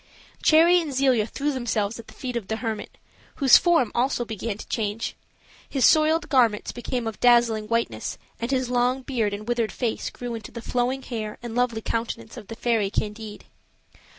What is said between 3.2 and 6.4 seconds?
whose form also began to change. His soiled